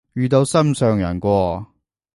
[0.13, 1.63] 遇到心上人喎？